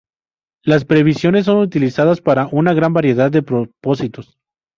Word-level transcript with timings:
Las 0.63 0.83
previsiones 0.83 1.45
son 1.45 1.57
utilizadas 1.59 2.21
para 2.21 2.47
una 2.51 2.73
gran 2.73 2.91
variedad 2.91 3.29
de 3.29 3.43
propósitos. 3.43 4.39